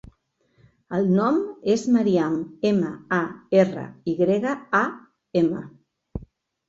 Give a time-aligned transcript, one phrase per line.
[0.99, 1.37] El nom
[1.73, 2.39] és Maryam:
[2.71, 2.89] ema,
[3.21, 3.21] a,
[3.65, 4.85] erra, i grega, a,
[5.43, 5.63] ema.